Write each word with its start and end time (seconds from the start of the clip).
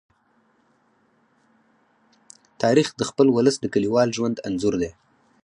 تاریخ 2.61 2.87
د 2.95 3.01
خپل 3.09 3.27
ولس 3.35 3.55
د 3.59 3.65
کلیوال 3.73 4.09
ژوند 4.17 4.41
انځور 4.47 4.75
دی. 4.81 4.91